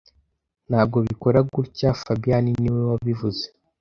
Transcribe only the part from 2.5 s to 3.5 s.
niwe wabivuze